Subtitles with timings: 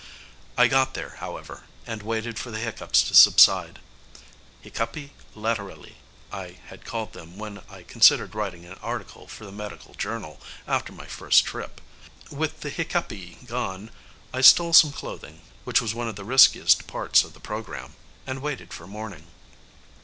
[0.57, 3.77] I got there, however, and waited for the hiccups to subside.
[4.63, 5.93] Hiccupi laterali,
[6.31, 10.91] I had called them when I considered writing an article for the Medical Journal after
[10.91, 11.79] my first trip.
[12.31, 13.91] With the hiccupi gone,
[14.33, 17.93] I stole some clothing which was one of the riskiest parts of the program
[18.25, 19.27] and waited for morning.